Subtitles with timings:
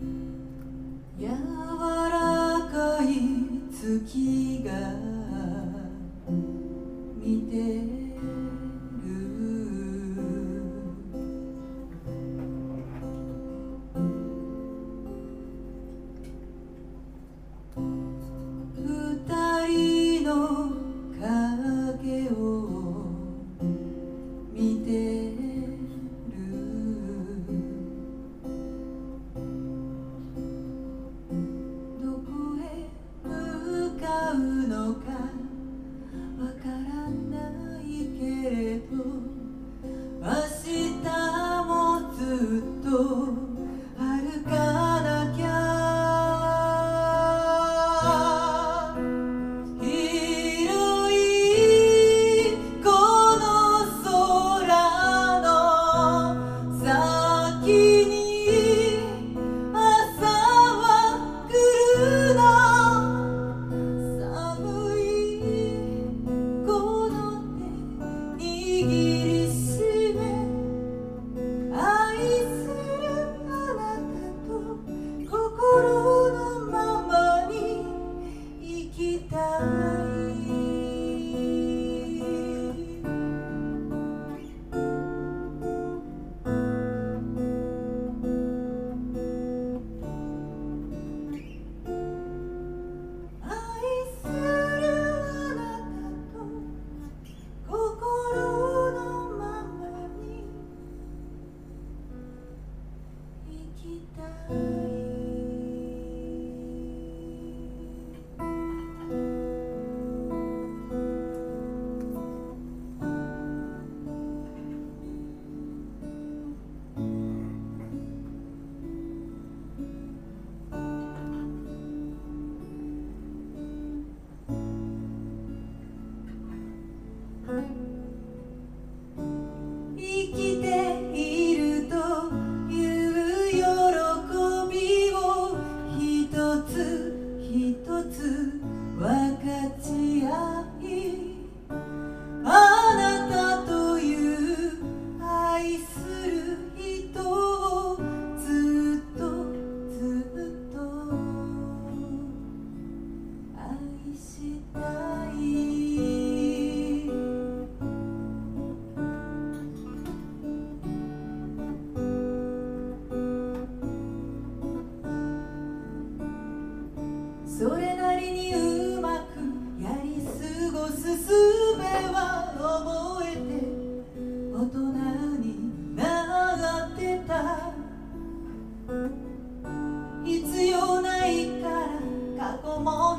[0.00, 0.37] Amen.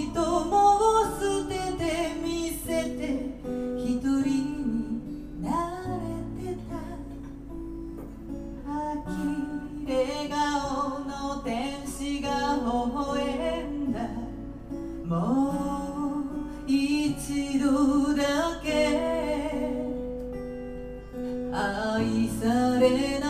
[0.00, 0.08] 人
[0.46, 1.84] も捨てて
[2.24, 2.26] み
[2.64, 3.02] せて
[3.76, 5.46] 一人にな
[5.98, 6.08] れ
[6.42, 6.72] てた。
[8.66, 8.70] あ
[9.04, 9.08] き
[9.86, 9.92] れ
[10.30, 11.10] 顔の
[11.44, 12.66] 天使が微
[12.96, 13.96] 笑んだ。
[15.06, 15.14] も
[16.66, 18.22] う一度だ
[18.62, 18.68] け。
[21.52, 23.29] 愛されない